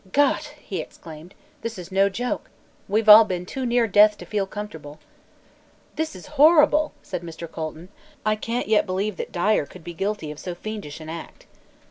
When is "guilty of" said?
9.93-10.39